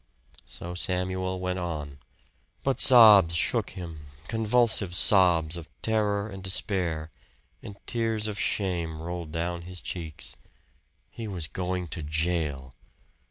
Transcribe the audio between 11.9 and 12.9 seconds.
jail!